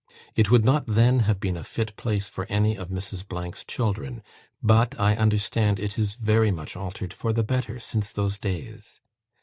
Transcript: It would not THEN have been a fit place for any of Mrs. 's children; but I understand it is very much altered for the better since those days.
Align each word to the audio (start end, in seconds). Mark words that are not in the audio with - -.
It 0.35 0.49
would 0.49 0.65
not 0.65 0.87
THEN 0.87 1.19
have 1.29 1.39
been 1.39 1.55
a 1.55 1.63
fit 1.63 1.95
place 1.95 2.27
for 2.27 2.47
any 2.49 2.75
of 2.75 2.89
Mrs. 2.89 3.23
's 3.53 3.63
children; 3.65 4.23
but 4.63 4.99
I 4.99 5.15
understand 5.15 5.79
it 5.79 5.99
is 5.99 6.15
very 6.15 6.49
much 6.49 6.75
altered 6.75 7.13
for 7.13 7.31
the 7.31 7.43
better 7.43 7.77
since 7.79 8.11
those 8.11 8.39
days. 8.39 8.99